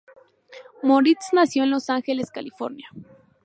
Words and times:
Moritz 0.81 1.29
nació 1.31 1.61
en 1.63 1.69
Los 1.69 1.91
Ángeles, 1.91 2.31
California. 2.31 2.87